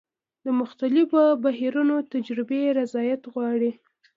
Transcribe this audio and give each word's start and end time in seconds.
د 0.45 0.47
مختلفو 0.59 1.21
بحرونو 1.43 1.95
تجربې 2.13 2.61
ریاضت 2.77 3.21
غواړي. 3.33 3.71